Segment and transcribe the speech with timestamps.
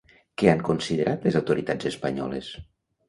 [0.41, 2.51] Què han considerat les autoritats espanyoles?